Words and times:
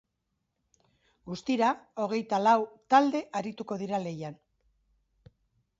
Guztira, 1.31 1.69
hogeita 2.05 2.41
lau 2.47 2.57
talde 2.95 3.25
arituko 3.41 3.79
dira 3.85 4.01
lehian. 4.07 4.43